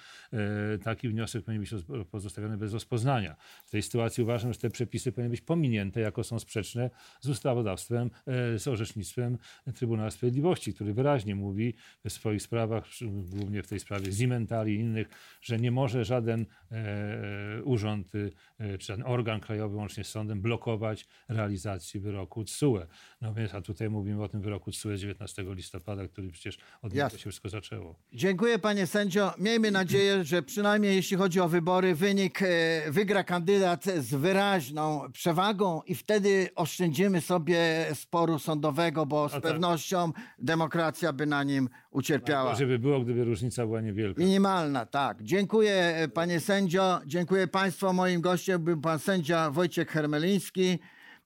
taki 0.84 1.10
wniosek 1.10 1.44
powinien 1.46 1.62
być 1.62 1.72
roz- 1.72 1.85
pozostawiony 2.12 2.58
bez 2.58 2.74
rozpoznania. 2.74 3.36
W 3.66 3.72
tej 3.72 3.82
sytuacji 3.82 4.24
uważam, 4.24 4.54
że 4.54 4.60
te 4.60 4.70
przepisy 4.70 5.12
powinny 5.12 5.30
być 5.30 5.42
pominięte, 5.42 6.00
jako 6.00 6.24
są 6.24 6.40
sprzeczne 6.40 6.90
z 7.22 7.30
ustawodawstwem, 7.30 8.12
e, 8.28 8.60
z 8.60 8.68
orzecznictwem 8.68 9.38
Trybunału 9.76 10.12
Sprawiedliwości, 10.12 10.74
który 10.74 10.94
wyraźnie 10.94 11.36
mówi 11.36 11.74
w 12.06 12.12
swoich 12.12 12.42
sprawach, 12.42 12.86
głównie 13.02 13.64
w 13.64 13.68
tej 13.68 13.80
sprawie 13.80 14.12
Zimentali 14.12 14.76
i 14.76 14.80
innych, 14.80 15.08
że 15.42 15.58
nie 15.58 15.72
może 15.72 16.06
żaden 16.06 16.46
e, 16.72 17.64
urząd 17.64 18.08
e, 18.60 18.78
czy 18.78 18.86
żaden 18.86 19.06
organ 19.08 19.40
krajowy 19.40 19.76
łącznie 19.76 20.04
z 20.04 20.08
sądem 20.08 20.42
blokować 20.42 21.06
realizacji 21.30 22.00
wyroku 22.00 22.44
TSUE. 22.44 22.88
No 23.22 23.34
więc, 23.34 23.54
a 23.54 23.62
tutaj 23.62 23.90
mówimy 23.90 24.24
o 24.24 24.30
tym 24.30 24.42
wyroku 24.42 24.72
TSUE 24.72 24.98
z 24.98 25.02
19 25.02 25.46
listopada, 25.48 26.08
który 26.08 26.32
przecież 26.32 26.58
od 26.82 26.94
niego 26.94 27.10
się 27.10 27.18
wszystko 27.18 27.50
zaczęło. 27.50 27.96
Dziękuję 28.14 28.60
panie 28.60 28.88
sędzio. 28.88 29.34
Miejmy 29.38 29.72
nadzieję, 29.72 30.24
że 30.24 30.44
przynajmniej 30.44 30.96
jeśli 30.96 31.18
chodzi 31.18 31.40
o 31.40 31.50
wybory, 31.50 31.75
wynik 31.82 32.42
e, 32.42 32.46
wygra 32.92 33.24
kandydat 33.24 33.86
z 33.86 34.16
wyraźną 34.16 35.12
przewagą 35.12 35.82
i 35.86 35.96
wtedy 35.96 36.50
oszczędzimy 36.56 37.22
sobie 37.22 37.86
sporu 37.94 38.40
sądowego, 38.40 39.06
bo 39.06 39.30
z 39.30 39.32
tak. 39.32 39.42
pewnością 39.42 40.12
demokracja 40.40 41.14
by 41.14 41.26
na 41.26 41.44
nim 41.44 41.70
ucierpiała. 41.92 42.56
Żeby 42.56 42.80
było, 42.80 43.00
gdyby 43.00 43.24
różnica 43.24 43.66
była 43.66 43.82
niewielka. 43.82 44.22
Minimalna, 44.22 44.86
tak. 44.86 45.24
Dziękuję 45.24 45.74
e, 45.74 46.08
panie 46.08 46.40
sędzio, 46.40 47.02
dziękuję 47.06 47.48
państwu. 47.48 47.94
Moim 47.94 48.22
gościem 48.22 48.64
był 48.64 48.82
pan 48.82 49.00
sędzia 49.00 49.52
Wojciech 49.52 49.90
Hermeliński, 49.90 50.80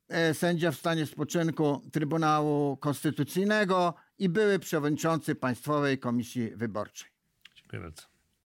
e, 0.10 0.34
sędzia 0.34 0.72
w 0.72 0.76
stanie 0.76 1.06
spoczynku 1.06 1.82
Trybunału 1.92 2.78
Konstytucyjnego 2.78 3.94
i 4.20 4.30
były 4.30 4.60
przewodniczący 4.60 5.36
Państwowej 5.36 6.00
Komisji 6.00 6.52
Wyborczej. 6.56 7.10
Dziękuję 7.56 7.82
bardzo. 7.82 8.19